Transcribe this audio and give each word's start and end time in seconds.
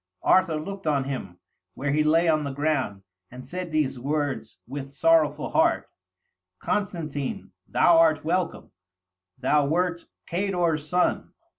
Arthur 0.23 0.59
looked 0.59 0.87
on 0.87 1.03
him, 1.03 1.37
where 1.75 1.91
he 1.91 2.03
lay 2.03 2.27
on 2.27 2.43
the 2.43 2.49
ground, 2.49 3.03
and 3.29 3.45
said 3.45 3.71
these 3.71 3.99
words, 3.99 4.57
with 4.67 4.95
sorrowful 4.95 5.49
heart: 5.51 5.91
'Constantine, 6.57 7.51
thou 7.67 7.99
art 7.99 8.25
welcome; 8.25 8.71
thou 9.37 9.67
wert 9.67 10.03
Cador's 10.25 10.89
son. 10.89 11.33